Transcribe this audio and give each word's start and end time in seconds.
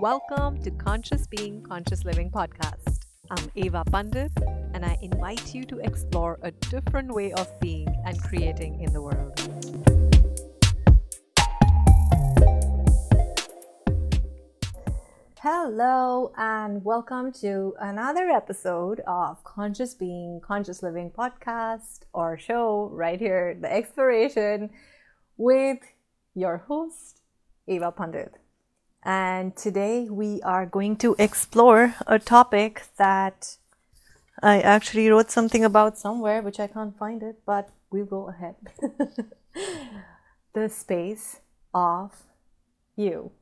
Welcome 0.00 0.62
to 0.62 0.70
Conscious 0.70 1.26
Being, 1.26 1.62
Conscious 1.62 2.06
Living 2.06 2.30
podcast. 2.30 3.00
I'm 3.30 3.50
Eva 3.54 3.84
Pandit, 3.84 4.32
and 4.72 4.82
I 4.82 4.96
invite 5.02 5.54
you 5.54 5.66
to 5.66 5.78
explore 5.80 6.38
a 6.40 6.50
different 6.52 7.12
way 7.12 7.34
of 7.34 7.46
being 7.60 7.86
and 8.06 8.18
creating 8.18 8.80
in 8.80 8.94
the 8.94 9.02
world. 9.02 9.38
Hello, 15.38 16.32
and 16.38 16.82
welcome 16.82 17.30
to 17.42 17.74
another 17.78 18.30
episode 18.30 19.02
of 19.06 19.44
Conscious 19.44 19.92
Being, 19.92 20.40
Conscious 20.42 20.82
Living 20.82 21.10
podcast 21.10 22.04
or 22.14 22.38
show 22.38 22.88
right 22.90 23.20
here, 23.20 23.54
The 23.60 23.70
Exploration, 23.70 24.70
with 25.36 25.80
your 26.34 26.56
host, 26.56 27.20
Eva 27.66 27.92
Pandit. 27.92 28.32
And 29.02 29.56
today 29.56 30.08
we 30.10 30.42
are 30.42 30.66
going 30.66 30.96
to 30.96 31.16
explore 31.18 31.94
a 32.06 32.18
topic 32.18 32.82
that 32.96 33.56
I 34.42 34.60
actually 34.60 35.08
wrote 35.08 35.30
something 35.30 35.64
about 35.64 35.98
somewhere, 35.98 36.42
which 36.42 36.60
I 36.60 36.66
can't 36.66 36.96
find 36.96 37.22
it, 37.22 37.40
but 37.46 37.70
we'll 37.90 38.06
go 38.06 38.28
ahead. 38.28 38.56
the 40.52 40.68
space 40.68 41.40
of 41.72 42.12
you 42.96 43.32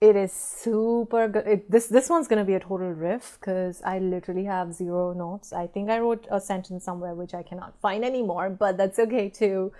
it 0.00 0.16
is 0.16 0.32
super 0.32 1.28
good. 1.28 1.46
It, 1.46 1.70
this 1.70 1.86
this 1.86 2.08
one's 2.08 2.26
gonna 2.26 2.44
be 2.44 2.54
a 2.54 2.60
total 2.60 2.90
riff 2.92 3.36
because 3.38 3.82
I 3.82 3.98
literally 3.98 4.44
have 4.44 4.72
zero 4.72 5.12
notes. 5.12 5.52
I 5.52 5.66
think 5.66 5.90
I 5.90 5.98
wrote 5.98 6.26
a 6.30 6.40
sentence 6.40 6.84
somewhere 6.84 7.14
which 7.14 7.34
I 7.34 7.42
cannot 7.42 7.78
find 7.82 8.04
anymore, 8.04 8.48
but 8.48 8.78
that's 8.78 8.98
okay 8.98 9.28
too. 9.28 9.72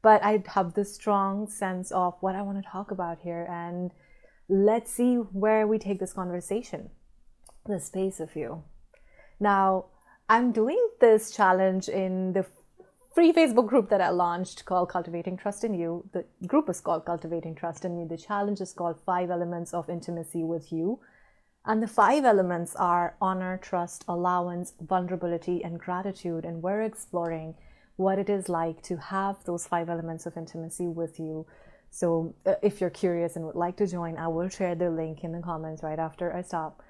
But 0.00 0.22
I 0.22 0.44
have 0.46 0.74
this 0.74 0.94
strong 0.94 1.48
sense 1.48 1.90
of 1.90 2.14
what 2.20 2.36
I 2.36 2.42
want 2.42 2.62
to 2.62 2.70
talk 2.70 2.90
about 2.92 3.18
here, 3.20 3.46
and 3.50 3.90
let's 4.48 4.92
see 4.92 5.16
where 5.16 5.66
we 5.66 5.78
take 5.78 6.00
this 6.00 6.12
conversation. 6.12 6.90
The 7.66 7.80
space 7.80 8.20
of 8.20 8.36
you. 8.36 8.64
Now, 9.40 9.86
I'm 10.28 10.52
doing 10.52 10.88
this 11.00 11.30
challenge 11.30 11.88
in 11.88 12.32
the 12.32 12.46
free 13.14 13.32
Facebook 13.32 13.68
group 13.68 13.88
that 13.90 14.00
I 14.00 14.10
launched 14.10 14.64
called 14.64 14.88
Cultivating 14.88 15.36
Trust 15.36 15.64
in 15.64 15.74
You. 15.74 16.08
The 16.12 16.24
group 16.46 16.68
is 16.68 16.80
called 16.80 17.04
Cultivating 17.04 17.54
Trust 17.54 17.84
in 17.84 17.96
You. 17.96 18.06
The 18.08 18.16
challenge 18.16 18.60
is 18.60 18.72
called 18.72 19.00
Five 19.06 19.30
Elements 19.30 19.72
of 19.72 19.88
Intimacy 19.88 20.42
with 20.42 20.72
You. 20.72 21.00
And 21.66 21.82
the 21.82 21.88
five 21.88 22.24
elements 22.24 22.76
are 22.76 23.16
honor, 23.20 23.58
trust, 23.62 24.04
allowance, 24.06 24.74
vulnerability, 24.80 25.64
and 25.64 25.80
gratitude. 25.80 26.44
And 26.44 26.62
we're 26.62 26.82
exploring 26.82 27.54
what 27.96 28.18
it 28.18 28.28
is 28.28 28.48
like 28.48 28.82
to 28.82 28.96
have 28.96 29.44
those 29.44 29.66
five 29.66 29.88
elements 29.88 30.26
of 30.26 30.36
intimacy 30.36 30.86
with 30.86 31.18
you. 31.18 31.46
So 31.94 32.34
uh, 32.44 32.54
if 32.60 32.80
you're 32.80 32.90
curious 32.90 33.36
and 33.36 33.46
would 33.46 33.54
like 33.54 33.76
to 33.76 33.86
join, 33.86 34.16
I 34.16 34.26
will 34.26 34.48
share 34.48 34.74
the 34.74 34.90
link 34.90 35.22
in 35.22 35.30
the 35.30 35.38
comments 35.38 35.84
right 35.84 36.00
after 36.00 36.34
I 36.34 36.42
stop. 36.42 36.82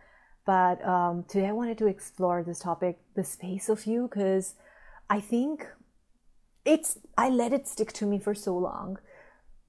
But 0.46 0.82
um, 0.82 1.26
today 1.28 1.46
I 1.46 1.52
wanted 1.52 1.76
to 1.78 1.88
explore 1.88 2.42
this 2.42 2.60
topic, 2.60 3.00
the 3.14 3.22
space 3.22 3.68
of 3.68 3.84
you, 3.84 4.08
because 4.08 4.54
I 5.10 5.20
think 5.20 5.66
it's 6.64 6.98
I 7.18 7.28
let 7.28 7.52
it 7.52 7.68
stick 7.68 7.92
to 7.94 8.06
me 8.06 8.18
for 8.18 8.34
so 8.34 8.56
long. 8.56 8.96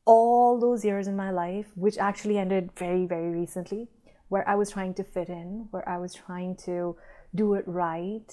All 0.05 0.57
those 0.57 0.85
years 0.85 1.05
in 1.05 1.17
my 1.17 1.31
life, 1.31 1.67
which 1.75 1.97
actually 1.97 2.37
ended 2.37 2.71
very, 2.77 3.05
very 3.05 3.29
recently, 3.29 3.89
where 4.29 4.47
I 4.47 4.55
was 4.55 4.71
trying 4.71 4.93
to 4.93 5.03
fit 5.03 5.27
in, 5.27 5.67
where 5.71 5.87
I 5.87 5.97
was 5.97 6.13
trying 6.13 6.55
to 6.63 6.95
do 7.33 7.55
it 7.55 7.67
right, 7.67 8.31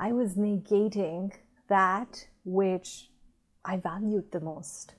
I 0.00 0.12
was 0.12 0.34
negating 0.34 1.32
that 1.68 2.26
which 2.46 3.10
I 3.66 3.76
valued 3.76 4.32
the 4.32 4.40
most, 4.40 4.94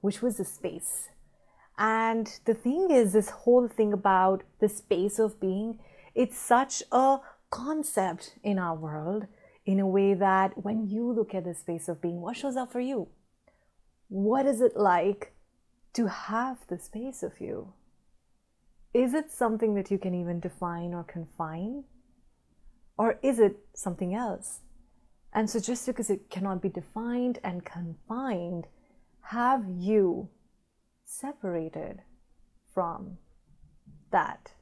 which 0.00 0.22
was 0.22 0.36
the 0.36 0.44
space. 0.44 1.08
And 1.78 2.40
the 2.44 2.54
thing 2.54 2.90
is, 2.90 3.12
this 3.12 3.30
whole 3.30 3.68
thing 3.68 3.92
about 3.92 4.42
the 4.60 4.68
space 4.68 5.18
of 5.18 5.40
being, 5.40 5.78
it's 6.14 6.38
such 6.38 6.82
a 6.92 7.18
concept 7.50 8.36
in 8.42 8.58
our 8.58 8.76
world 8.76 9.26
in 9.64 9.80
a 9.80 9.86
way 9.86 10.14
that 10.14 10.62
when 10.62 10.88
you 10.88 11.12
look 11.12 11.34
at 11.34 11.44
the 11.44 11.54
space 11.54 11.88
of 11.88 12.02
being, 12.02 12.20
what 12.20 12.36
shows 12.36 12.56
up 12.56 12.72
for 12.72 12.80
you? 12.80 13.08
What 14.08 14.46
is 14.46 14.60
it 14.60 14.76
like 14.76 15.32
to 15.94 16.08
have 16.08 16.66
the 16.68 16.78
space 16.78 17.22
of 17.22 17.40
you? 17.40 17.72
Is 18.92 19.14
it 19.14 19.30
something 19.30 19.74
that 19.74 19.90
you 19.90 19.98
can 19.98 20.14
even 20.14 20.40
define 20.40 20.92
or 20.94 21.04
confine? 21.04 21.84
Or 22.98 23.18
is 23.22 23.38
it 23.38 23.56
something 23.74 24.14
else? 24.14 24.60
And 25.32 25.48
so, 25.48 25.60
just 25.60 25.86
because 25.86 26.10
it 26.10 26.28
cannot 26.28 26.60
be 26.60 26.68
defined 26.68 27.38
and 27.44 27.64
confined, 27.64 28.66
have 29.30 29.64
you 29.68 30.28
separated 31.04 32.02
from 32.74 33.18
that? 34.10 34.52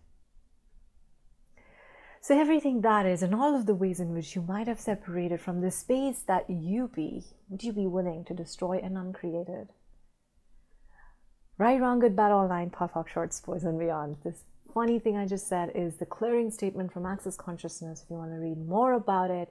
So, 2.21 2.39
everything 2.39 2.83
that 2.83 3.07
is, 3.07 3.23
and 3.23 3.35
all 3.35 3.57
of 3.57 3.65
the 3.65 3.75
ways 3.75 3.99
in 3.99 4.13
which 4.13 4.37
you 4.37 4.43
might 4.43 4.69
have 4.69 4.79
separated 4.79 5.41
from 5.41 5.63
the 5.63 5.71
space 5.71 6.21
that 6.27 6.51
you 6.51 6.91
be, 6.95 7.25
would 7.49 7.63
you 7.63 7.73
be 7.73 7.87
willing 7.87 8.27
to 8.27 8.35
destroy 8.35 8.79
and 8.83 8.99
uncreate 8.99 9.49
it? 9.49 9.69
Right, 11.57 11.81
wrong, 11.81 11.99
good, 11.99 12.15
bad, 12.15 12.31
all 12.31 12.47
nine, 12.47 12.69
POD 12.69 13.07
shorts, 13.11 13.41
boys 13.41 13.65
and 13.65 13.79
beyond. 13.79 14.19
This 14.23 14.45
funny 14.75 14.99
thing 14.99 15.17
I 15.17 15.27
just 15.27 15.49
said 15.49 15.73
is 15.75 15.97
the 15.97 16.05
clearing 16.05 16.51
statement 16.51 16.93
from 16.93 17.07
Access 17.07 17.37
Consciousness. 17.37 18.03
If 18.05 18.11
you 18.11 18.17
want 18.17 18.33
to 18.33 18.37
read 18.37 18.59
more 18.59 18.93
about 18.93 19.31
it, 19.31 19.51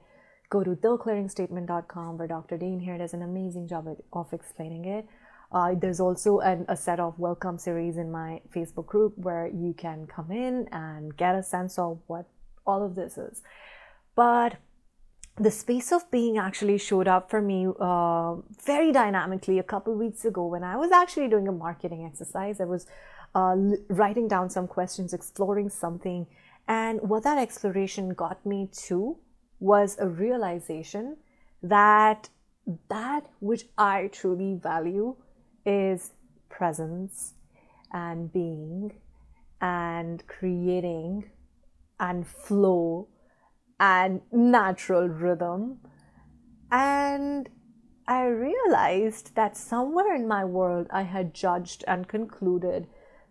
go 0.50 0.64
to 0.64 0.70
theclearingstatement.com 0.70 2.18
where 2.18 2.28
Dr. 2.28 2.56
Dain 2.56 2.80
Heer 2.80 2.98
does 2.98 3.14
an 3.14 3.22
amazing 3.22 3.68
job 3.68 3.86
of 4.12 4.32
explaining 4.32 4.84
it. 4.86 5.06
Uh, 5.50 5.74
there's 5.74 6.00
also 6.00 6.40
an, 6.40 6.64
a 6.68 6.76
set 6.76 7.00
of 7.00 7.18
welcome 7.18 7.58
series 7.58 7.96
in 7.96 8.10
my 8.10 8.40
Facebook 8.54 8.86
group 8.86 9.16
where 9.16 9.46
you 9.46 9.74
can 9.76 10.06
come 10.06 10.30
in 10.30 10.68
and 10.72 11.16
get 11.16 11.34
a 11.34 11.42
sense 11.42 11.78
of 11.78 12.00
what 12.06 12.26
all 12.66 12.84
of 12.84 12.94
this 12.94 13.16
is. 13.16 13.42
But 14.14 14.56
the 15.36 15.50
space 15.50 15.92
of 15.92 16.10
being 16.10 16.36
actually 16.36 16.78
showed 16.78 17.08
up 17.08 17.30
for 17.30 17.40
me 17.40 17.66
uh, 17.78 18.34
very 18.64 18.92
dynamically 18.92 19.58
a 19.58 19.62
couple 19.62 19.94
weeks 19.94 20.24
ago 20.24 20.46
when 20.46 20.64
I 20.64 20.76
was 20.76 20.90
actually 20.90 21.28
doing 21.28 21.48
a 21.48 21.52
marketing 21.52 22.04
exercise. 22.04 22.60
I 22.60 22.64
was 22.64 22.86
uh, 23.34 23.56
writing 23.88 24.28
down 24.28 24.50
some 24.50 24.66
questions, 24.66 25.12
exploring 25.12 25.70
something. 25.70 26.26
And 26.66 27.00
what 27.02 27.22
that 27.22 27.38
exploration 27.38 28.10
got 28.10 28.44
me 28.44 28.68
to 28.88 29.16
was 29.60 29.96
a 29.98 30.08
realization 30.08 31.16
that 31.62 32.28
that 32.88 33.26
which 33.40 33.64
I 33.76 34.08
truly 34.12 34.54
value 34.54 35.16
is 35.64 36.12
presence 36.48 37.34
and 37.92 38.32
being 38.32 38.92
and 39.60 40.26
creating 40.26 41.30
and 41.98 42.26
flow 42.26 43.08
and 43.80 44.20
natural 44.32 45.08
rhythm. 45.08 45.78
And 46.70 47.48
I 48.06 48.26
realized 48.26 49.34
that 49.34 49.56
somewhere 49.56 50.14
in 50.14 50.28
my 50.28 50.44
world 50.44 50.86
I 50.90 51.02
had 51.02 51.34
judged 51.34 51.84
and 51.86 52.08
concluded 52.08 52.86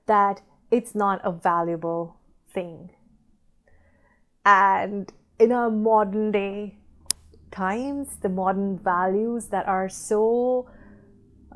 that 0.05 0.41
it's 0.69 0.95
not 0.95 1.21
a 1.23 1.31
valuable 1.31 2.17
thing. 2.49 2.91
And 4.45 5.11
in 5.39 5.51
our 5.51 5.69
modern 5.69 6.31
day 6.31 6.75
times, 7.51 8.17
the 8.21 8.29
modern 8.29 8.77
values 8.77 9.47
that 9.47 9.67
are 9.67 9.89
so 9.89 10.69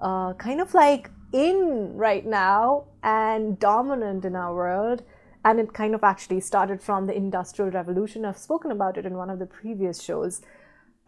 uh, 0.02 0.34
kind 0.34 0.62
of 0.62 0.74
like 0.74 1.10
in 1.34 1.94
right 1.96 2.26
now 2.26 2.86
and 3.04 3.60
dominant 3.60 4.26
in 4.26 4.36
our 4.36 4.54
world. 4.54 5.04
And 5.44 5.60
it 5.60 5.74
kind 5.74 5.96
of 5.96 6.04
actually 6.04 6.40
started 6.40 6.82
from 6.82 7.08
the 7.08 7.16
industrial 7.16 7.72
revolution. 7.72 8.26
I've 8.26 8.38
spoken 8.38 8.70
about 8.72 8.98
it 8.98 9.06
in 9.06 9.16
one 9.16 9.32
of 9.32 9.40
the 9.40 9.48
previous 9.48 10.02
shows. 10.02 10.42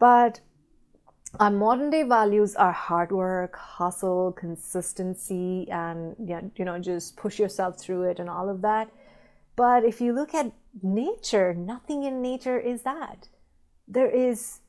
But 0.00 0.40
our 1.40 1.50
modern 1.50 1.90
day 1.90 2.02
values 2.02 2.54
are 2.56 2.72
hard 2.72 3.10
work 3.12 3.56
hustle 3.56 4.32
consistency 4.32 5.68
and 5.68 6.14
you 6.56 6.64
know 6.64 6.78
just 6.78 7.16
push 7.16 7.40
yourself 7.40 7.78
through 7.78 8.02
it 8.04 8.18
and 8.18 8.28
all 8.28 8.48
of 8.48 8.62
that. 8.62 8.90
But 9.56 9.84
if 9.84 10.00
you 10.00 10.12
look 10.12 10.34
at 10.34 10.52
nature 10.82 11.54
nothing 11.54 12.02
in 12.04 12.20
nature 12.20 12.58
is 12.58 12.82
that 12.82 13.28
there 13.86 14.10
is 14.10 14.60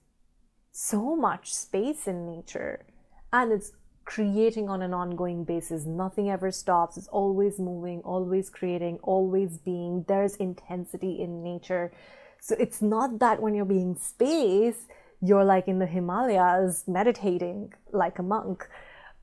so 0.71 1.15
much 1.15 1.53
space 1.53 2.07
in 2.07 2.25
nature 2.25 2.85
and 3.31 3.51
it's 3.51 3.71
creating 4.05 4.69
on 4.69 4.81
an 4.81 4.93
ongoing 4.93 5.43
basis. 5.43 5.85
Nothing 5.85 6.29
ever 6.29 6.51
stops. 6.51 6.95
It's 6.95 7.07
always 7.07 7.59
moving, 7.59 8.01
always 8.01 8.49
creating, 8.49 8.99
always 9.01 9.57
being. 9.57 10.05
There's 10.07 10.35
intensity 10.35 11.21
in 11.21 11.43
nature. 11.43 11.91
So 12.39 12.55
it's 12.59 12.81
not 12.81 13.19
that 13.19 13.41
when 13.41 13.55
you're 13.55 13.65
being 13.65 13.95
space, 13.95 14.85
you're 15.21 15.43
like 15.43 15.67
in 15.67 15.79
the 15.79 15.87
Himalayas 15.87 16.83
meditating 16.87 17.73
like 17.91 18.19
a 18.19 18.23
monk. 18.23 18.67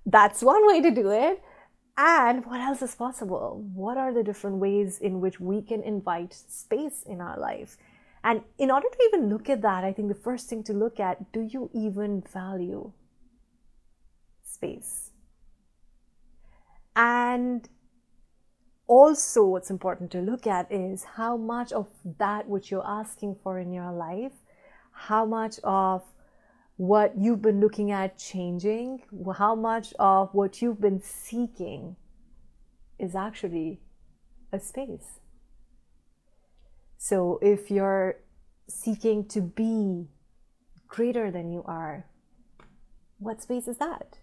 That's 0.04 0.42
one 0.42 0.66
way 0.66 0.80
to 0.82 0.90
do 0.90 1.10
it. 1.10 1.40
And 1.96 2.46
what 2.46 2.60
else 2.60 2.82
is 2.82 2.94
possible? 2.94 3.64
What 3.74 3.98
are 3.98 4.12
the 4.12 4.22
different 4.22 4.56
ways 4.56 4.98
in 4.98 5.20
which 5.20 5.40
we 5.40 5.62
can 5.62 5.82
invite 5.82 6.32
space 6.32 7.02
in 7.02 7.20
our 7.20 7.38
life? 7.38 7.76
And 8.24 8.42
in 8.58 8.70
order 8.70 8.88
to 8.90 9.04
even 9.08 9.28
look 9.28 9.50
at 9.50 9.62
that, 9.62 9.84
I 9.84 9.92
think 9.92 10.08
the 10.08 10.14
first 10.14 10.48
thing 10.48 10.62
to 10.64 10.72
look 10.72 11.00
at 11.00 11.32
do 11.32 11.40
you 11.40 11.70
even 11.74 12.22
value 12.22 12.92
space. 14.42 15.10
And 16.94 17.68
also 18.86 19.44
what's 19.44 19.70
important 19.70 20.10
to 20.12 20.20
look 20.20 20.46
at 20.46 20.70
is 20.70 21.04
how 21.16 21.36
much 21.36 21.72
of 21.72 21.88
that 22.18 22.48
which 22.48 22.70
you're 22.70 22.86
asking 22.86 23.36
for 23.42 23.58
in 23.58 23.72
your 23.72 23.90
life 23.92 24.32
how 24.92 25.24
much 25.24 25.58
of 25.64 26.02
what 26.90 27.12
you've 27.16 27.42
been 27.42 27.60
looking 27.60 27.90
at 27.90 28.18
changing 28.18 28.88
how 29.38 29.54
much 29.54 29.92
of 29.98 30.34
what 30.34 30.60
you've 30.60 30.80
been 30.80 31.00
seeking 31.00 31.96
is 32.98 33.14
actually 33.14 33.80
a 34.52 34.58
space 34.58 35.20
so 36.98 37.38
if 37.42 37.70
you're 37.70 38.16
seeking 38.68 39.24
to 39.24 39.40
be 39.40 40.08
greater 40.88 41.30
than 41.30 41.50
you 41.52 41.62
are 41.66 42.06
what 43.18 43.42
space 43.42 43.68
is 43.68 43.78
that 43.78 44.18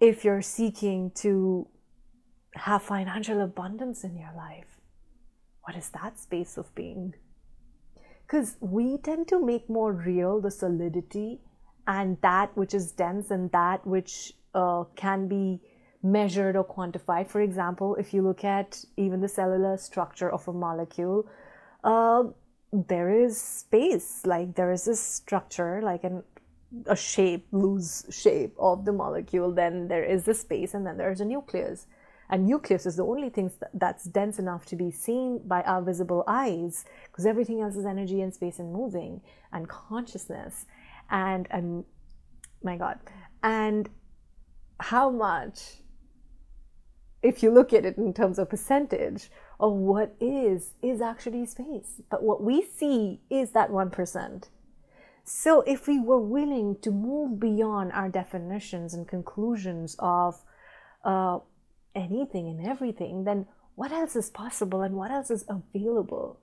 if 0.00 0.24
you're 0.24 0.42
seeking 0.42 1.10
to 1.10 1.66
have 2.56 2.82
financial 2.82 3.40
abundance 3.40 4.04
in 4.04 4.16
your 4.16 4.32
life. 4.36 4.80
What 5.62 5.76
is 5.76 5.90
that 5.90 6.18
space 6.18 6.56
of 6.56 6.74
being? 6.74 7.14
Because 8.26 8.56
we 8.60 8.98
tend 8.98 9.28
to 9.28 9.44
make 9.44 9.70
more 9.70 9.92
real 9.92 10.40
the 10.40 10.50
solidity 10.50 11.40
and 11.86 12.18
that 12.22 12.56
which 12.56 12.74
is 12.74 12.90
dense 12.90 13.30
and 13.30 13.50
that 13.52 13.86
which 13.86 14.32
uh, 14.54 14.84
can 14.96 15.28
be 15.28 15.60
measured 16.02 16.56
or 16.56 16.64
quantified. 16.64 17.28
For 17.28 17.40
example, 17.40 17.94
if 17.96 18.12
you 18.12 18.22
look 18.22 18.44
at 18.44 18.84
even 18.96 19.20
the 19.20 19.28
cellular 19.28 19.76
structure 19.76 20.30
of 20.30 20.48
a 20.48 20.52
molecule, 20.52 21.28
uh, 21.84 22.24
there 22.72 23.10
is 23.10 23.40
space, 23.40 24.22
like 24.24 24.56
there 24.56 24.72
is 24.72 24.84
this 24.84 25.00
structure, 25.00 25.80
like 25.82 26.02
an 26.04 26.22
a 26.86 26.96
shape, 26.96 27.46
loose 27.52 28.04
shape 28.10 28.54
of 28.58 28.84
the 28.84 28.92
molecule, 28.92 29.52
then 29.52 29.88
there 29.88 30.04
is 30.04 30.24
the 30.24 30.34
space, 30.34 30.74
and 30.74 30.84
then 30.86 30.96
there's 30.96 31.20
a 31.20 31.24
nucleus. 31.24 31.86
And 32.28 32.46
nucleus 32.46 32.86
is 32.86 32.96
the 32.96 33.04
only 33.04 33.28
thing 33.30 33.50
that's 33.72 34.04
dense 34.04 34.38
enough 34.38 34.66
to 34.66 34.76
be 34.76 34.90
seen 34.90 35.40
by 35.46 35.62
our 35.62 35.82
visible 35.82 36.24
eyes, 36.26 36.84
because 37.04 37.26
everything 37.26 37.60
else 37.60 37.76
is 37.76 37.86
energy 37.86 38.20
and 38.20 38.34
space 38.34 38.58
and 38.58 38.72
moving 38.72 39.20
and 39.52 39.68
consciousness. 39.68 40.66
And 41.10 41.46
and 41.50 41.84
my 42.62 42.76
God, 42.76 42.98
and 43.42 43.88
how 44.80 45.08
much, 45.10 45.82
if 47.22 47.42
you 47.42 47.50
look 47.50 47.72
at 47.72 47.84
it 47.84 47.96
in 47.96 48.12
terms 48.12 48.38
of 48.38 48.50
percentage 48.50 49.30
of 49.60 49.72
what 49.72 50.16
is 50.20 50.74
is 50.82 51.00
actually 51.00 51.46
space, 51.46 52.00
but 52.10 52.22
what 52.22 52.42
we 52.42 52.62
see 52.62 53.20
is 53.30 53.52
that 53.52 53.70
one 53.70 53.90
percent. 53.90 54.50
So, 55.28 55.62
if 55.62 55.88
we 55.88 55.98
were 55.98 56.20
willing 56.20 56.76
to 56.82 56.90
move 56.90 57.40
beyond 57.40 57.92
our 57.92 58.08
definitions 58.08 58.94
and 58.94 59.08
conclusions 59.08 59.96
of 59.98 60.40
uh, 61.04 61.38
anything 61.96 62.46
and 62.46 62.66
everything, 62.66 63.24
then 63.24 63.46
what 63.74 63.90
else 63.90 64.14
is 64.14 64.30
possible 64.30 64.82
and 64.82 64.94
what 64.94 65.10
else 65.10 65.30
is 65.30 65.44
available? 65.48 66.38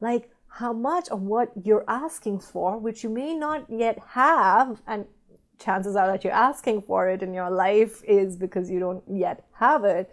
Like 0.00 0.30
how 0.48 0.72
much 0.72 1.08
of 1.08 1.22
what 1.22 1.52
you're 1.64 1.84
asking 1.88 2.40
for, 2.40 2.78
which 2.78 3.02
you 3.02 3.10
may 3.10 3.34
not 3.34 3.66
yet 3.68 3.98
have, 4.10 4.80
and 4.86 5.06
chances 5.58 5.96
are 5.96 6.06
that 6.06 6.24
you're 6.24 6.32
asking 6.32 6.82
for 6.82 7.08
it 7.08 7.22
in 7.22 7.34
your 7.34 7.50
life 7.50 8.02
is 8.04 8.36
because 8.36 8.70
you 8.70 8.78
don't 8.78 9.02
yet 9.08 9.44
have 9.54 9.84
it, 9.84 10.10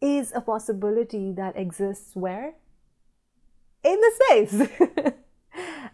is 0.00 0.32
a 0.34 0.40
possibility 0.40 1.32
that 1.32 1.56
exists 1.56 2.14
where? 2.14 2.54
In 3.84 4.00
the 4.00 4.12
space. 4.14 5.14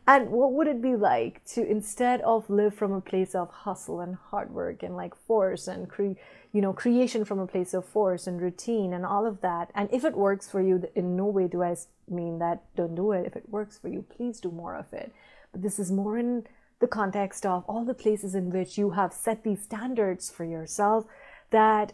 and 0.06 0.30
what 0.30 0.52
would 0.52 0.66
it 0.66 0.82
be 0.82 0.94
like 0.96 1.44
to 1.44 1.66
instead 1.66 2.20
of 2.22 2.48
live 2.50 2.74
from 2.74 2.92
a 2.92 3.00
place 3.00 3.34
of 3.34 3.50
hustle 3.50 4.00
and 4.00 4.16
hard 4.16 4.52
work 4.52 4.82
and 4.82 4.96
like 4.96 5.14
force 5.14 5.66
and 5.66 5.88
cre- 5.88 6.18
you 6.52 6.60
know 6.60 6.72
creation 6.72 7.24
from 7.24 7.38
a 7.38 7.46
place 7.46 7.74
of 7.74 7.84
force 7.84 8.26
and 8.26 8.40
routine 8.40 8.92
and 8.92 9.06
all 9.06 9.26
of 9.26 9.40
that 9.40 9.70
and 9.74 9.88
if 9.92 10.04
it 10.04 10.14
works 10.14 10.50
for 10.50 10.60
you 10.60 10.82
in 10.94 11.16
no 11.16 11.24
way 11.24 11.48
do 11.48 11.62
i 11.62 11.74
mean 12.08 12.38
that 12.38 12.62
don't 12.76 12.94
do 12.94 13.12
it. 13.12 13.26
If 13.26 13.36
it 13.36 13.48
works 13.48 13.78
for 13.78 13.88
you 13.88 14.02
please 14.02 14.40
do 14.40 14.50
more 14.50 14.76
of 14.76 14.92
it. 14.92 15.12
But 15.52 15.62
this 15.62 15.78
is 15.78 15.90
more 15.90 16.18
in 16.18 16.46
the 16.80 16.86
context 16.86 17.46
of 17.46 17.64
all 17.66 17.84
the 17.84 17.94
places 17.94 18.34
in 18.34 18.50
which 18.50 18.76
you 18.76 18.90
have 18.90 19.12
set 19.12 19.42
these 19.42 19.62
standards 19.62 20.30
for 20.30 20.44
yourself 20.44 21.06
that 21.50 21.92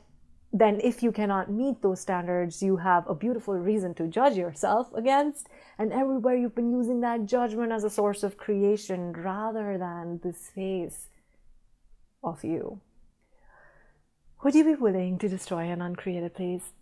then 0.52 0.80
if 0.82 1.02
you 1.02 1.12
cannot 1.12 1.50
meet 1.50 1.80
those 1.82 2.00
standards 2.00 2.62
you 2.62 2.76
have 2.76 3.06
a 3.08 3.14
beautiful 3.14 3.54
reason 3.54 3.94
to 3.94 4.06
judge 4.06 4.36
yourself 4.36 4.92
against 4.94 5.48
and 5.78 5.92
everywhere 5.92 6.36
you've 6.36 6.54
been 6.54 6.72
using 6.72 7.00
that 7.00 7.24
judgment 7.24 7.72
as 7.72 7.84
a 7.84 7.90
source 7.90 8.22
of 8.22 8.36
creation 8.36 9.12
rather 9.12 9.78
than 9.78 10.20
the 10.22 10.32
space 10.32 11.08
of 12.22 12.42
you 12.44 12.80
would 14.42 14.54
you 14.54 14.64
be 14.64 14.74
willing 14.74 15.18
to 15.18 15.28
destroy 15.28 15.64
an 15.70 15.82
uncreated 15.82 16.34
place? 16.34 16.72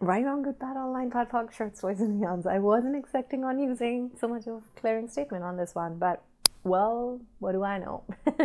Right, 0.00 0.24
wrong, 0.24 0.42
good, 0.42 0.58
bad, 0.58 0.76
all 0.76 0.92
nine, 0.92 1.12
pod, 1.12 1.30
POC, 1.30 1.52
shirts, 1.52 1.80
toys, 1.80 2.00
and 2.00 2.20
beyonds. 2.20 2.44
I 2.44 2.58
wasn't 2.58 2.96
expecting 2.96 3.44
on 3.44 3.60
using 3.60 4.10
so 4.20 4.26
much 4.26 4.48
of 4.48 4.64
clearing 4.74 5.08
statement 5.08 5.44
on 5.44 5.56
this 5.56 5.76
one, 5.76 5.98
but 5.98 6.24
well, 6.64 7.20
what 7.38 7.52
do 7.52 7.62
I 7.62 7.78
know? 7.78 8.02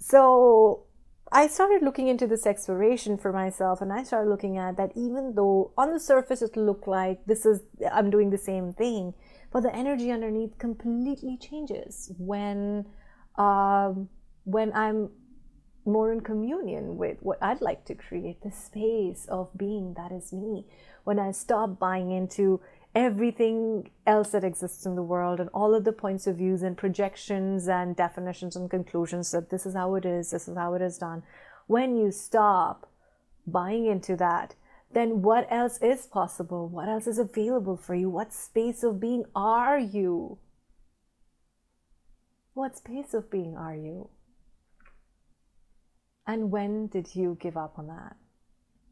so 0.00 0.82
I 1.30 1.46
started 1.46 1.82
looking 1.82 2.08
into 2.08 2.26
this 2.26 2.46
exploration 2.46 3.18
for 3.18 3.32
myself, 3.32 3.80
and 3.80 3.92
I 3.92 4.02
started 4.02 4.30
looking 4.30 4.56
at 4.56 4.76
that 4.76 4.92
even 4.94 5.34
though 5.34 5.72
on 5.76 5.92
the 5.92 6.00
surface 6.00 6.42
it 6.42 6.56
looked 6.56 6.88
like 6.88 7.24
this 7.26 7.44
is 7.44 7.60
I'm 7.92 8.10
doing 8.10 8.30
the 8.30 8.38
same 8.38 8.72
thing, 8.72 9.14
but 9.52 9.62
the 9.62 9.74
energy 9.74 10.10
underneath 10.10 10.58
completely 10.58 11.36
changes 11.36 12.10
when 12.18 12.86
um, 13.36 14.08
when 14.44 14.72
I'm 14.72 15.10
more 15.84 16.12
in 16.12 16.20
communion 16.20 16.96
with 16.96 17.16
what 17.20 17.38
I'd 17.42 17.60
like 17.60 17.84
to 17.86 17.94
create, 17.94 18.42
the 18.42 18.50
space 18.50 19.26
of 19.28 19.48
being 19.56 19.94
that 19.94 20.12
is 20.12 20.32
me. 20.32 20.66
When 21.04 21.18
I 21.18 21.32
stop 21.32 21.78
buying 21.78 22.10
into 22.10 22.60
everything 22.98 23.88
else 24.08 24.30
that 24.30 24.42
exists 24.42 24.84
in 24.84 24.96
the 24.96 25.02
world 25.04 25.38
and 25.38 25.48
all 25.54 25.72
of 25.72 25.84
the 25.84 25.92
points 25.92 26.26
of 26.26 26.38
views 26.38 26.64
and 26.64 26.76
projections 26.76 27.68
and 27.68 27.94
definitions 27.94 28.56
and 28.56 28.68
conclusions 28.68 29.30
that 29.30 29.50
this 29.50 29.64
is 29.64 29.74
how 29.74 29.94
it 29.94 30.04
is, 30.04 30.32
this 30.32 30.48
is 30.48 30.56
how 30.56 30.74
it 30.74 30.82
is 30.82 30.98
done. 30.98 31.22
When 31.68 31.96
you 31.96 32.10
stop 32.10 32.90
buying 33.46 33.86
into 33.86 34.16
that, 34.16 34.56
then 34.92 35.22
what 35.22 35.46
else 35.48 35.78
is 35.80 36.06
possible? 36.06 36.68
What 36.68 36.88
else 36.88 37.06
is 37.06 37.20
available 37.20 37.76
for 37.76 37.94
you? 37.94 38.10
What 38.10 38.32
space 38.32 38.82
of 38.82 38.98
being 38.98 39.26
are 39.32 39.78
you? 39.78 40.38
What 42.52 42.76
space 42.76 43.14
of 43.14 43.30
being 43.30 43.56
are 43.56 43.76
you? 43.76 44.08
And 46.26 46.50
when 46.50 46.88
did 46.88 47.14
you 47.14 47.38
give 47.40 47.56
up 47.56 47.78
on 47.78 47.86
that? 47.86 48.16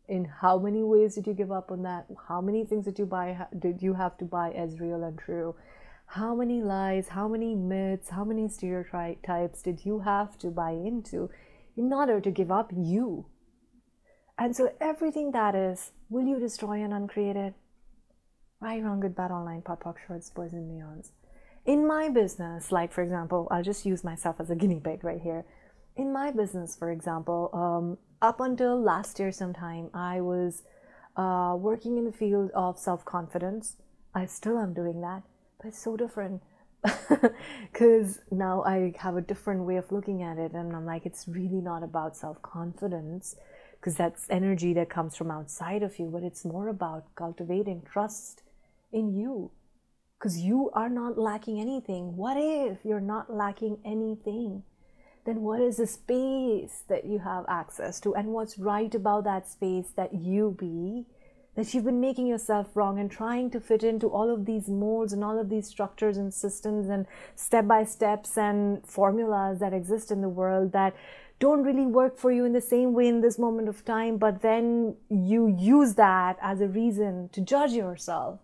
In 0.08 0.24
how 0.24 0.58
many 0.58 0.82
ways 0.82 1.16
did 1.16 1.26
you 1.26 1.34
give 1.34 1.50
up 1.50 1.72
on 1.72 1.82
that? 1.82 2.06
How 2.28 2.40
many 2.40 2.64
things 2.64 2.84
did 2.84 2.98
you 2.98 3.06
buy 3.06 3.46
did 3.58 3.82
you 3.82 3.94
have 3.94 4.16
to 4.18 4.24
buy 4.24 4.50
as 4.52 4.80
real 4.80 5.02
and 5.02 5.18
true? 5.18 5.56
How 6.06 6.34
many 6.34 6.62
lies, 6.62 7.08
how 7.08 7.26
many 7.26 7.56
myths, 7.56 8.10
how 8.10 8.24
many 8.24 8.48
stereotypes 8.48 9.62
did 9.62 9.84
you 9.84 10.00
have 10.00 10.38
to 10.38 10.48
buy 10.50 10.70
into 10.70 11.30
in 11.76 11.92
order 11.92 12.20
to 12.20 12.30
give 12.30 12.52
up 12.52 12.70
you? 12.76 13.26
And 14.38 14.54
so 14.54 14.72
everything 14.80 15.32
that 15.32 15.54
is, 15.56 15.90
will 16.08 16.26
you 16.26 16.38
destroy 16.38 16.82
and 16.82 16.92
uncreate 16.92 17.36
it? 17.36 17.54
Right, 18.60 18.82
wrong, 18.82 19.00
good, 19.00 19.16
bad, 19.16 19.32
all 19.32 19.44
nine, 19.44 19.62
pop, 19.62 19.82
pop, 19.82 19.96
shorts, 20.06 20.30
boys 20.30 20.52
and 20.52 20.70
neons. 20.70 21.10
In 21.64 21.86
my 21.86 22.08
business, 22.08 22.70
like 22.70 22.92
for 22.92 23.02
example, 23.02 23.48
I'll 23.50 23.64
just 23.64 23.84
use 23.84 24.04
myself 24.04 24.36
as 24.38 24.50
a 24.50 24.54
guinea 24.54 24.80
pig 24.80 25.02
right 25.02 25.20
here 25.20 25.44
in 25.96 26.12
my 26.12 26.30
business, 26.30 26.76
for 26.76 26.90
example, 26.90 27.50
um, 27.52 27.98
up 28.22 28.40
until 28.40 28.80
last 28.80 29.18
year 29.18 29.32
sometime, 29.32 29.90
I 29.94 30.20
was 30.20 30.62
uh, 31.16 31.56
working 31.58 31.98
in 31.98 32.04
the 32.04 32.12
field 32.12 32.50
of 32.54 32.78
self 32.78 33.04
confidence. 33.04 33.76
I 34.14 34.26
still 34.26 34.58
am 34.58 34.74
doing 34.74 35.00
that, 35.02 35.22
but 35.58 35.68
it's 35.68 35.82
so 35.82 35.96
different 35.96 36.42
because 37.72 38.20
now 38.30 38.62
I 38.64 38.94
have 38.98 39.16
a 39.16 39.20
different 39.20 39.64
way 39.64 39.76
of 39.76 39.92
looking 39.92 40.22
at 40.22 40.38
it, 40.38 40.52
and 40.52 40.74
I'm 40.74 40.86
like, 40.86 41.06
it's 41.06 41.26
really 41.28 41.60
not 41.60 41.82
about 41.82 42.16
self 42.16 42.40
confidence 42.42 43.36
because 43.78 43.96
that's 43.96 44.26
energy 44.30 44.72
that 44.74 44.88
comes 44.88 45.16
from 45.16 45.30
outside 45.30 45.82
of 45.82 45.98
you, 45.98 46.06
but 46.06 46.22
it's 46.22 46.44
more 46.44 46.68
about 46.68 47.14
cultivating 47.14 47.82
trust 47.82 48.42
in 48.92 49.14
you 49.14 49.50
because 50.18 50.38
you 50.38 50.70
are 50.72 50.88
not 50.88 51.18
lacking 51.18 51.60
anything. 51.60 52.16
What 52.16 52.36
if 52.38 52.78
you're 52.84 53.00
not 53.00 53.32
lacking 53.32 53.78
anything? 53.84 54.62
Then 55.26 55.42
what 55.42 55.60
is 55.60 55.76
the 55.76 55.86
space 55.86 56.84
that 56.88 57.04
you 57.04 57.18
have 57.18 57.44
access 57.48 58.00
to 58.00 58.14
and 58.14 58.28
what's 58.28 58.58
right 58.58 58.94
about 58.94 59.24
that 59.24 59.48
space 59.48 59.90
that 59.96 60.14
you 60.14 60.56
be 60.58 61.04
that 61.56 61.72
you've 61.72 61.84
been 61.84 62.00
making 62.00 62.26
yourself 62.26 62.68
wrong 62.74 62.98
and 62.98 63.10
trying 63.10 63.50
to 63.50 63.58
fit 63.58 63.82
into 63.82 64.08
all 64.08 64.30
of 64.32 64.44
these 64.44 64.68
molds 64.68 65.12
and 65.12 65.24
all 65.24 65.38
of 65.38 65.48
these 65.48 65.66
structures 65.66 66.18
and 66.18 66.32
systems 66.32 66.88
and 66.88 67.06
step 67.34 67.66
by 67.66 67.82
steps 67.82 68.36
and 68.36 68.86
formulas 68.86 69.58
that 69.58 69.72
exist 69.72 70.10
in 70.10 70.20
the 70.20 70.28
world 70.28 70.72
that 70.72 70.94
don't 71.38 71.64
really 71.64 71.86
work 71.86 72.16
for 72.16 72.30
you 72.30 72.44
in 72.44 72.52
the 72.52 72.60
same 72.60 72.92
way 72.92 73.08
in 73.08 73.20
this 73.20 73.38
moment 73.38 73.68
of 73.68 73.84
time, 73.84 74.16
but 74.16 74.40
then 74.40 74.96
you 75.10 75.46
use 75.58 75.94
that 75.94 76.38
as 76.40 76.60
a 76.60 76.68
reason 76.68 77.28
to 77.30 77.40
judge 77.40 77.72
yourself. 77.72 78.40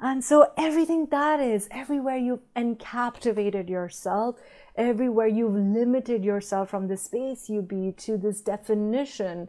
And 0.00 0.24
so 0.24 0.52
everything 0.56 1.06
that 1.06 1.40
is, 1.40 1.68
everywhere 1.72 2.16
you've 2.16 2.54
encaptivated 2.54 3.68
yourself, 3.68 4.36
everywhere 4.76 5.26
you've 5.26 5.54
limited 5.54 6.24
yourself 6.24 6.70
from 6.70 6.86
the 6.86 6.96
space 6.96 7.48
you 7.48 7.62
be 7.62 7.92
to 7.98 8.16
this 8.16 8.40
definition 8.40 9.48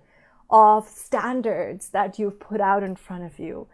of 0.50 0.88
standards 0.88 1.90
that 1.90 2.18
you've 2.18 2.40
put 2.40 2.62
out 2.62 2.82
in 2.82 2.96
front 2.96 3.24
of 3.24 3.38
you. 3.38 3.68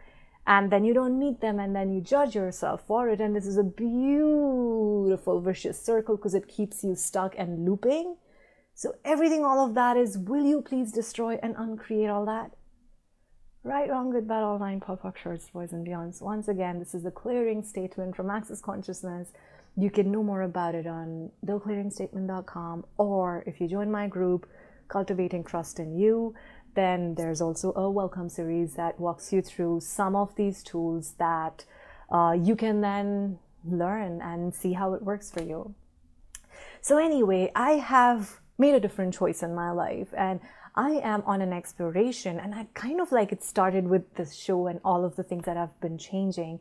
And 0.46 0.70
then 0.70 0.84
you 0.84 0.94
don't 0.94 1.18
meet 1.18 1.40
them 1.40 1.60
and 1.60 1.74
then 1.74 1.94
you 1.94 2.02
judge 2.02 2.36
yourself 2.36 2.86
for 2.86 3.10
it. 3.10 3.22
And 3.22 3.34
this 3.34 3.48
is 3.48 3.58
a 3.58 3.64
beautiful 3.64 5.40
vicious 5.40 5.82
circle 5.82 6.18
because 6.18 6.36
it 6.36 6.50
keeps 6.50 6.84
you 6.84 6.94
stuck 6.96 7.36
and 7.38 7.66
looping. 7.66 8.18
So 8.74 8.96
everything 9.06 9.46
all 9.46 9.66
of 9.66 9.76
that 9.76 9.96
is 9.96 10.18
will 10.18 10.46
you 10.46 10.62
please 10.62 10.92
destroy 10.92 11.40
and 11.42 11.56
uncreate 11.58 12.10
all 12.10 12.26
that 12.26 12.52
right 13.66 13.90
wrong 13.90 14.12
good 14.12 14.28
bad 14.28 14.44
all 14.44 14.60
nine 14.60 14.80
pop 14.80 15.02
pop 15.02 15.18
shorts 15.18 15.50
boys 15.50 15.74
and 15.74 15.86
beyonds 15.86 16.22
once 16.22 16.48
again 16.48 16.78
this 16.80 16.94
is 16.94 17.04
the 17.04 17.12
clearing 17.12 17.64
statement 17.64 18.16
from 18.16 18.30
access 18.30 18.62
consciousness 18.62 19.34
you 19.76 19.90
can 19.90 20.12
know 20.12 20.24
more 20.24 20.44
about 20.44 20.76
it 20.76 20.86
on 20.86 21.32
theclearingstatement.com 21.46 22.86
or 22.98 23.44
if 23.48 23.60
you 23.60 23.68
join 23.68 23.92
my 23.92 24.08
group 24.08 24.48
cultivating 24.88 25.44
trust 25.44 25.80
in 25.80 25.98
you 25.98 26.34
then 26.76 27.16
there's 27.16 27.42
also 27.42 27.74
a 27.76 27.90
welcome 27.90 28.30
series 28.30 28.76
that 28.76 29.00
walks 29.00 29.34
you 29.34 29.42
through 29.42 29.80
some 29.80 30.16
of 30.16 30.36
these 30.36 30.62
tools 30.62 31.16
that 31.18 31.66
uh, 32.12 32.38
you 32.40 32.56
can 32.56 32.82
then 32.82 33.40
learn 33.68 34.22
and 34.22 34.54
see 34.54 34.74
how 34.74 34.94
it 34.94 35.02
works 35.02 35.32
for 35.32 35.42
you. 35.42 35.74
So, 36.82 36.98
anyway, 36.98 37.52
I 37.56 37.72
have 37.72 38.40
made 38.58 38.76
a 38.76 38.80
different 38.80 39.14
choice 39.14 39.42
in 39.42 39.56
my 39.56 39.72
life 39.72 40.14
and 40.16 40.40
I 40.76 40.92
am 40.92 41.24
on 41.26 41.42
an 41.42 41.54
exploration, 41.54 42.40
and 42.40 42.54
I 42.54 42.68
kind 42.74 43.00
of 43.00 43.12
like 43.12 43.32
it 43.32 43.44
started 43.44 43.88
with 43.88 44.16
this 44.16 44.36
show 44.36 44.68
and 44.68 44.80
all 44.84 45.06
of 45.06 45.16
the 45.16 45.24
things 45.24 45.46
that 45.46 45.58
I've 45.58 45.80
been 45.80 45.98
changing 45.98 46.60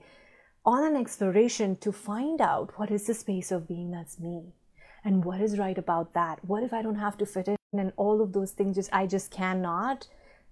on 0.65 0.85
an 0.85 0.97
exploration 0.97 1.77
to 1.77 1.93
find 1.93 2.41
out 2.41 2.79
what 2.79 2.91
is 2.91 3.07
the 3.07 3.15
space 3.15 3.51
of 3.51 3.69
being 3.69 3.91
that's 3.91 4.19
me 4.19 4.53
and 5.05 5.25
what 5.25 5.41
is 5.41 5.59
right 5.59 5.77
about 5.77 6.15
that. 6.15 6.45
What 6.45 6.63
if 6.63 6.73
I 6.73 6.81
don't 6.81 6.95
have 6.95 7.19
to 7.19 7.27
fit 7.27 7.49
in? 7.49 7.57
and 7.79 7.93
all 7.97 8.21
of 8.21 8.33
those 8.33 8.53
things 8.53 8.77
just 8.77 8.91
i 8.93 9.07
just 9.07 9.31
cannot 9.31 10.07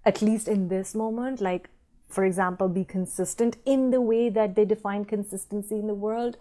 at 0.05 0.21
least 0.21 0.47
in 0.47 0.67
this 0.67 0.93
moment 0.93 1.41
like 1.41 1.69
for 2.07 2.23
example 2.23 2.67
be 2.67 2.83
consistent 2.83 3.57
in 3.65 3.91
the 3.91 4.01
way 4.01 4.29
that 4.29 4.55
they 4.55 4.65
define 4.65 5.05
consistency 5.05 5.75
in 5.75 5.87
the 5.87 5.93
world 5.93 6.37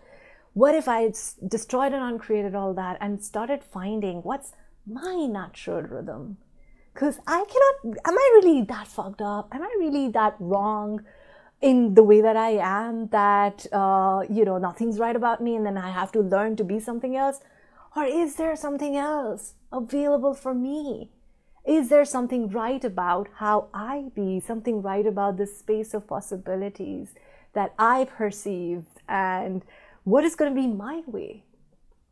what 0.52 0.74
if 0.74 0.88
i 0.88 1.12
destroyed 1.48 1.92
and 1.92 2.02
uncreated 2.02 2.54
all 2.54 2.74
that 2.74 2.96
and 3.00 3.22
started 3.22 3.62
finding 3.62 4.22
what's 4.22 4.52
my 4.86 5.26
natural 5.26 5.82
rhythm 5.82 6.36
because 6.92 7.18
i 7.26 7.44
cannot 7.52 7.98
am 8.06 8.18
i 8.18 8.40
really 8.42 8.62
that 8.62 8.86
fucked 8.86 9.22
up 9.22 9.48
am 9.52 9.62
i 9.62 9.74
really 9.78 10.08
that 10.08 10.34
wrong 10.38 11.02
in 11.60 11.94
the 11.94 12.02
way 12.02 12.20
that 12.20 12.36
i 12.36 12.50
am 12.50 13.06
that 13.08 13.66
uh, 13.72 14.22
you 14.28 14.44
know 14.44 14.58
nothing's 14.58 14.98
right 14.98 15.16
about 15.16 15.40
me 15.40 15.56
and 15.56 15.64
then 15.64 15.78
i 15.78 15.90
have 15.90 16.10
to 16.12 16.20
learn 16.20 16.56
to 16.56 16.64
be 16.64 16.80
something 16.80 17.16
else 17.16 17.40
or 17.94 18.04
is 18.04 18.36
there 18.36 18.56
something 18.56 18.96
else 18.96 19.54
available 19.70 20.34
for 20.34 20.54
me? 20.54 21.10
Is 21.64 21.90
there 21.90 22.04
something 22.04 22.48
right 22.48 22.82
about 22.82 23.28
how 23.36 23.68
I 23.72 24.06
be, 24.14 24.40
something 24.40 24.82
right 24.82 25.06
about 25.06 25.36
this 25.36 25.58
space 25.58 25.94
of 25.94 26.06
possibilities 26.06 27.14
that 27.52 27.74
I 27.78 28.06
perceive, 28.06 28.84
and 29.08 29.62
what 30.04 30.24
is 30.24 30.34
going 30.34 30.54
to 30.54 30.60
be 30.60 30.66
my 30.66 31.02
way 31.06 31.44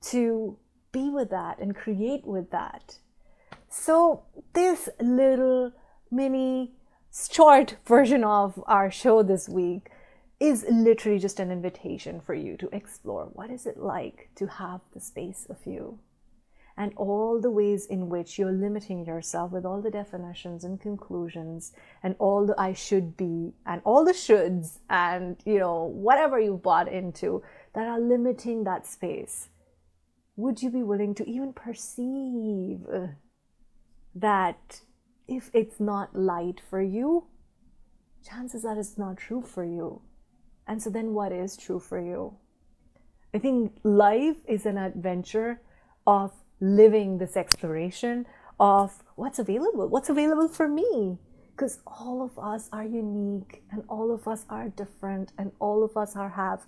to 0.03 0.57
be 0.93 1.09
with 1.09 1.31
that 1.31 1.59
and 1.59 1.75
create 1.75 2.27
with 2.27 2.51
that? 2.51 2.99
So, 3.73 4.25
this 4.53 4.89
little 5.01 5.71
mini 6.11 6.73
short 7.15 7.77
version 7.87 8.25
of 8.25 8.61
our 8.67 8.91
show 8.91 9.23
this 9.23 9.49
week 9.49 9.91
is 10.41 10.67
literally 10.69 11.21
just 11.21 11.39
an 11.39 11.53
invitation 11.53 12.21
for 12.21 12.35
you 12.35 12.57
to 12.57 12.69
explore 12.73 13.27
what 13.33 13.49
is 13.49 13.67
it 13.67 13.79
like 13.79 14.31
to 14.35 14.49
have 14.49 14.81
the 14.93 14.99
space 14.99 15.47
of 15.49 15.59
you 15.65 16.01
and 16.77 16.93
all 16.97 17.41
the 17.41 17.51
ways 17.51 17.87
in 17.87 18.09
which 18.09 18.41
you're 18.41 18.51
limiting 18.51 19.07
yourself 19.07 19.53
with 19.53 19.65
all 19.65 19.81
the 19.81 19.91
definitions 19.91 20.65
and 20.65 20.81
conclusions 20.81 21.73
and 22.03 22.17
all 22.19 22.47
the 22.47 22.61
I 22.61 22.73
should 22.73 23.17
be 23.17 23.53
and 23.65 23.83
all 23.85 24.05
the 24.05 24.13
shoulds 24.13 24.79
and 24.89 25.37
you 25.45 25.61
know 25.61 25.85
whatever 25.85 26.41
you've 26.41 26.63
bought 26.63 26.89
into 26.93 27.45
that 27.75 27.87
are 27.87 28.01
limiting 28.01 28.65
that 28.65 28.85
space. 28.85 29.49
Would 30.35 30.61
you 30.61 30.71
be 30.71 30.83
willing 30.83 31.15
to 31.15 31.31
even 31.31 31.53
perceive 31.53 32.85
that 34.15 34.81
if 35.29 35.51
it's 35.55 35.81
not 35.81 36.15
light 36.17 36.61
for 36.69 36.83
you 36.83 37.27
chances 38.27 38.65
are 38.65 38.79
it's 38.79 38.99
not 38.99 39.17
true 39.17 39.43
for 39.43 39.65
you 39.65 40.03
and 40.71 40.81
so 40.81 40.89
then 40.89 41.15
what 41.15 41.33
is 41.33 41.57
true 41.57 41.81
for 41.81 42.01
you? 42.01 42.37
I 43.35 43.39
think 43.39 43.73
life 43.83 44.37
is 44.47 44.67
an 44.67 44.79
adventure 44.79 45.61
of 46.07 46.31
living 46.61 47.19
this 47.19 47.37
exploration 47.37 48.25
of 48.61 49.03
what's 49.17 49.41
available, 49.41 49.89
what's 49.89 50.09
available 50.09 50.47
for 50.47 50.69
me. 50.69 51.19
Because 51.51 51.81
all 51.89 52.23
of 52.23 52.39
us 52.39 52.69
are 52.73 52.85
unique 52.85 53.65
and 53.73 53.83
all 53.89 54.15
of 54.15 54.29
us 54.29 54.47
are 54.49 54.69
different 54.69 55.33
and 55.37 55.51
all 55.59 55.83
of 55.83 55.97
us 55.97 56.15
are 56.15 56.29
have 56.29 56.65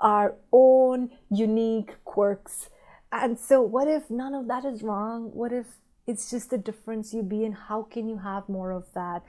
our 0.00 0.34
own 0.52 1.08
unique 1.30 1.94
quirks. 2.04 2.68
And 3.10 3.38
so 3.38 3.62
what 3.62 3.88
if 3.88 4.10
none 4.10 4.34
of 4.34 4.48
that 4.48 4.66
is 4.66 4.82
wrong? 4.82 5.30
What 5.32 5.50
if 5.50 5.78
it's 6.06 6.30
just 6.30 6.50
the 6.50 6.58
difference 6.58 7.12
you 7.12 7.22
be 7.22 7.44
and 7.44 7.54
how 7.54 7.82
can 7.82 8.08
you 8.08 8.18
have 8.18 8.48
more 8.48 8.70
of 8.70 8.86
that? 8.94 9.22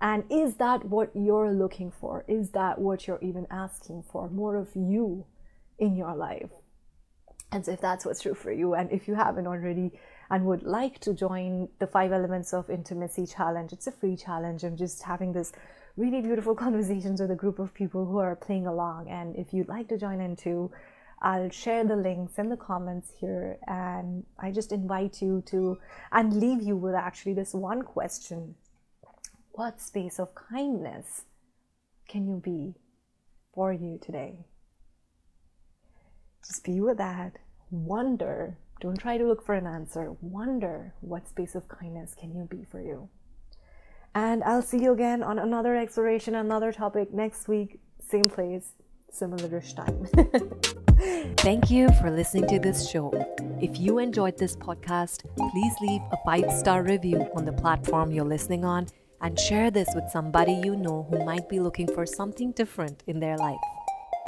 And 0.00 0.24
is 0.30 0.56
that 0.56 0.84
what 0.84 1.10
you're 1.14 1.52
looking 1.52 1.90
for? 1.90 2.24
Is 2.26 2.50
that 2.50 2.78
what 2.78 3.06
you're 3.06 3.22
even 3.22 3.46
asking 3.50 4.04
for? 4.10 4.28
More 4.28 4.56
of 4.56 4.68
you 4.74 5.24
in 5.78 5.96
your 5.96 6.14
life. 6.14 6.50
And 7.52 7.64
so, 7.64 7.72
if 7.72 7.80
that's 7.80 8.04
what's 8.04 8.22
true 8.22 8.34
for 8.34 8.50
you, 8.50 8.74
and 8.74 8.90
if 8.90 9.06
you 9.06 9.14
haven't 9.14 9.46
already 9.46 9.92
and 10.28 10.44
would 10.46 10.64
like 10.64 10.98
to 11.00 11.14
join 11.14 11.68
the 11.78 11.86
Five 11.86 12.10
Elements 12.10 12.52
of 12.52 12.68
Intimacy 12.68 13.26
Challenge, 13.26 13.72
it's 13.72 13.86
a 13.86 13.92
free 13.92 14.16
challenge. 14.16 14.64
I'm 14.64 14.76
just 14.76 15.02
having 15.04 15.32
this 15.32 15.52
really 15.96 16.20
beautiful 16.20 16.54
conversations 16.66 17.20
with 17.20 17.30
a 17.30 17.36
group 17.36 17.60
of 17.60 17.72
people 17.72 18.06
who 18.06 18.18
are 18.18 18.34
playing 18.34 18.66
along. 18.66 19.08
And 19.08 19.36
if 19.36 19.54
you'd 19.54 19.68
like 19.68 19.88
to 19.88 19.98
join 19.98 20.20
in 20.20 20.34
too, 20.34 20.72
I'll 21.24 21.48
share 21.48 21.84
the 21.84 21.96
links 21.96 22.38
in 22.38 22.50
the 22.50 22.56
comments 22.56 23.10
here. 23.18 23.56
And 23.66 24.24
I 24.38 24.52
just 24.52 24.72
invite 24.72 25.22
you 25.22 25.42
to 25.46 25.78
and 26.12 26.34
leave 26.34 26.62
you 26.62 26.76
with 26.76 26.94
actually 26.94 27.32
this 27.32 27.54
one 27.54 27.82
question 27.82 28.54
what 29.52 29.80
space 29.80 30.18
of 30.18 30.34
kindness 30.34 31.22
can 32.08 32.26
you 32.26 32.40
be 32.44 32.74
for 33.54 33.72
you 33.72 34.00
today? 34.02 34.46
Just 36.44 36.64
be 36.64 36.80
with 36.80 36.98
that. 36.98 37.38
Wonder. 37.70 38.58
Don't 38.80 38.98
try 38.98 39.16
to 39.16 39.24
look 39.24 39.46
for 39.46 39.54
an 39.54 39.66
answer. 39.66 40.16
Wonder 40.20 40.92
what 41.00 41.28
space 41.28 41.54
of 41.54 41.68
kindness 41.68 42.16
can 42.18 42.34
you 42.34 42.48
be 42.50 42.64
for 42.64 42.82
you. 42.82 43.08
And 44.12 44.42
I'll 44.42 44.60
see 44.60 44.82
you 44.82 44.92
again 44.92 45.22
on 45.22 45.38
another 45.38 45.76
exploration, 45.76 46.34
another 46.34 46.72
topic 46.72 47.14
next 47.14 47.46
week, 47.46 47.78
same 48.00 48.28
place, 48.28 48.72
similar 49.10 49.60
time. 49.60 50.08
Thank 51.38 51.70
you 51.70 51.90
for 52.00 52.10
listening 52.10 52.46
to 52.48 52.58
this 52.58 52.88
show. 52.88 53.12
If 53.60 53.78
you 53.78 53.98
enjoyed 53.98 54.38
this 54.38 54.56
podcast, 54.56 55.24
please 55.50 55.74
leave 55.80 56.00
a 56.12 56.16
five 56.24 56.50
star 56.52 56.82
review 56.82 57.28
on 57.34 57.44
the 57.44 57.52
platform 57.52 58.10
you're 58.10 58.24
listening 58.24 58.64
on 58.64 58.86
and 59.20 59.38
share 59.38 59.70
this 59.70 59.88
with 59.94 60.10
somebody 60.10 60.52
you 60.64 60.76
know 60.76 61.06
who 61.10 61.24
might 61.24 61.48
be 61.48 61.60
looking 61.60 61.86
for 61.86 62.06
something 62.06 62.52
different 62.52 63.02
in 63.06 63.20
their 63.20 63.36
life. 63.36 63.60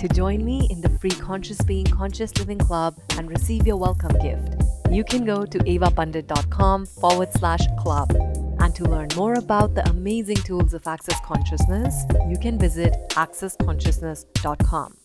To 0.01 0.09
join 0.09 0.45
me 0.45 0.69
in 0.71 0.83
the 0.83 0.91
free 0.99 1.11
Conscious 1.11 1.61
Being 1.63 1.87
Conscious 1.87 2.37
Living 2.39 2.59
Club 2.59 2.95
and 3.17 3.31
receive 3.31 3.67
your 3.67 3.79
welcome 3.79 4.13
gift, 4.21 4.55
you 4.91 5.05
can 5.05 5.25
go 5.25 5.47
to 5.47 5.59
evapandit.com 5.59 6.87
forward 6.87 7.33
slash 7.33 7.67
club. 7.79 8.11
And 8.59 8.75
to 8.75 8.85
learn 8.85 9.09
more 9.17 9.35
about 9.35 9.75
the 9.75 9.89
amazing 9.89 10.37
tools 10.37 10.75
of 10.75 10.87
Access 10.87 11.19
Consciousness, 11.21 12.05
you 12.29 12.39
can 12.39 12.59
visit 12.59 12.95
accessconsciousness.com. 13.11 14.97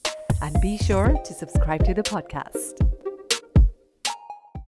And 0.42 0.60
be 0.62 0.78
sure 0.78 1.18
to 1.24 1.34
subscribe 1.34 1.84
to 1.86 1.94
the 1.94 2.04
podcast. 2.04 2.91